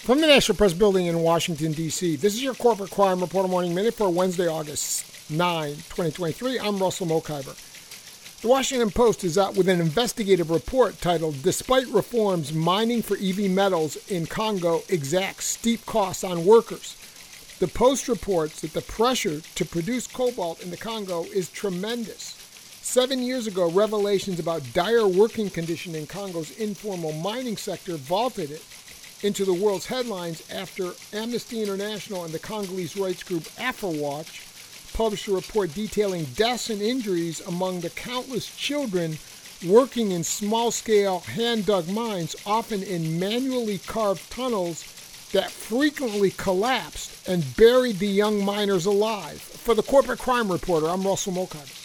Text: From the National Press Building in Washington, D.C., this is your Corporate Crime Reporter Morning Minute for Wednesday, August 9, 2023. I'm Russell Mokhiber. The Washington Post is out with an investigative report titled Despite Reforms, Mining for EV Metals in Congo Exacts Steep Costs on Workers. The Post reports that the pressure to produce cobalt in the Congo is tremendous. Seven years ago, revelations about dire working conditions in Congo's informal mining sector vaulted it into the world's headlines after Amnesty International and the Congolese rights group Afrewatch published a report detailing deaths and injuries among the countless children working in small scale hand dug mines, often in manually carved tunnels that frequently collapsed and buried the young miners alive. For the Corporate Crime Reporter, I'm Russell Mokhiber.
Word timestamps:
From 0.00 0.22
the 0.22 0.26
National 0.26 0.56
Press 0.56 0.72
Building 0.72 1.06
in 1.06 1.20
Washington, 1.20 1.72
D.C., 1.72 2.16
this 2.16 2.32
is 2.32 2.42
your 2.42 2.54
Corporate 2.54 2.90
Crime 2.90 3.20
Reporter 3.20 3.48
Morning 3.48 3.74
Minute 3.74 3.92
for 3.92 4.08
Wednesday, 4.08 4.48
August 4.48 5.30
9, 5.30 5.74
2023. 5.74 6.58
I'm 6.58 6.78
Russell 6.78 7.06
Mokhiber. 7.06 7.54
The 8.40 8.48
Washington 8.48 8.90
Post 8.90 9.24
is 9.24 9.36
out 9.36 9.56
with 9.56 9.68
an 9.68 9.78
investigative 9.78 10.50
report 10.50 10.98
titled 11.02 11.42
Despite 11.42 11.86
Reforms, 11.88 12.50
Mining 12.54 13.02
for 13.02 13.18
EV 13.18 13.50
Metals 13.50 13.98
in 14.08 14.24
Congo 14.24 14.80
Exacts 14.88 15.44
Steep 15.44 15.84
Costs 15.84 16.24
on 16.24 16.46
Workers. 16.46 16.96
The 17.58 17.68
Post 17.68 18.08
reports 18.08 18.62
that 18.62 18.72
the 18.72 18.80
pressure 18.80 19.42
to 19.54 19.64
produce 19.66 20.06
cobalt 20.06 20.62
in 20.62 20.70
the 20.70 20.78
Congo 20.78 21.24
is 21.24 21.50
tremendous. 21.50 22.38
Seven 22.80 23.22
years 23.22 23.46
ago, 23.46 23.70
revelations 23.70 24.40
about 24.40 24.62
dire 24.72 25.06
working 25.06 25.50
conditions 25.50 25.94
in 25.94 26.06
Congo's 26.06 26.52
informal 26.52 27.12
mining 27.12 27.58
sector 27.58 27.96
vaulted 27.98 28.50
it 28.50 28.64
into 29.22 29.44
the 29.44 29.52
world's 29.52 29.86
headlines 29.86 30.42
after 30.50 30.92
Amnesty 31.12 31.62
International 31.62 32.24
and 32.24 32.32
the 32.32 32.38
Congolese 32.38 32.96
rights 32.96 33.22
group 33.22 33.42
Afrewatch 33.58 34.46
published 34.94 35.28
a 35.28 35.32
report 35.32 35.74
detailing 35.74 36.24
deaths 36.36 36.70
and 36.70 36.80
injuries 36.80 37.40
among 37.46 37.80
the 37.80 37.90
countless 37.90 38.54
children 38.56 39.18
working 39.66 40.10
in 40.12 40.24
small 40.24 40.70
scale 40.70 41.20
hand 41.20 41.66
dug 41.66 41.88
mines, 41.88 42.34
often 42.46 42.82
in 42.82 43.18
manually 43.18 43.78
carved 43.78 44.30
tunnels 44.30 44.84
that 45.32 45.50
frequently 45.50 46.30
collapsed 46.32 47.28
and 47.28 47.56
buried 47.56 47.98
the 47.98 48.06
young 48.06 48.44
miners 48.44 48.86
alive. 48.86 49.40
For 49.40 49.74
the 49.74 49.82
Corporate 49.82 50.18
Crime 50.18 50.50
Reporter, 50.50 50.88
I'm 50.88 51.06
Russell 51.06 51.34
Mokhiber. 51.34 51.79